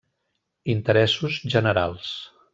[0.75, 2.09] Interessos generals.